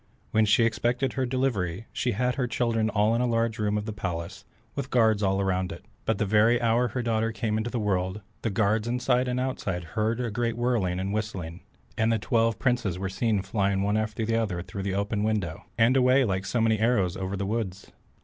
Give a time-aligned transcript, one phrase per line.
[0.31, 3.85] When she expected her delivery, she had her children all in a large room of
[3.85, 7.69] the palace, with guards all round it, but the very hour her daughter came into
[7.69, 11.61] the world, the guards inside and outside heard a great whirling and whistling,
[11.99, 15.67] and the twelve princes were seen flying one after another out through the open window,
[15.77, 17.91] and away like so many arrows over the woods.